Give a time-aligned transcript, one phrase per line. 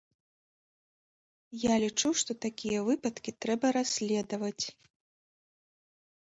[1.71, 4.65] Я лічу, што такія выпадкі трэба расследаваць.